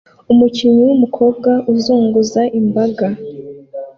[0.31, 3.07] Umukinnyi wumukobwa uzunguza imbaga